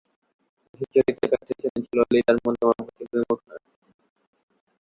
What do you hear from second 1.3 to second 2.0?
কাছ থেকে শুনেছি